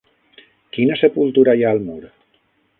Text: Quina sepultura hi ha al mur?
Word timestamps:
Quina 0.77 0.97
sepultura 1.03 1.57
hi 1.61 1.65
ha 1.69 1.77
al 1.77 1.85
mur? 1.91 2.01